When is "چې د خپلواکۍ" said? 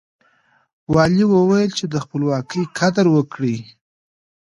1.77-2.61